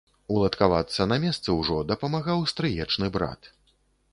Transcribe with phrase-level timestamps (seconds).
[0.35, 3.41] Уладкавацца на месцы ўжо дапамагаў стрыечны брат.